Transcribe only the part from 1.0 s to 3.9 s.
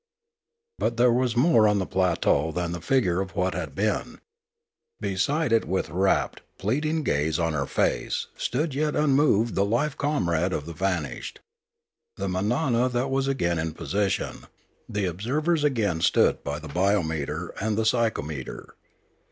was more on the plateau than the figure of what had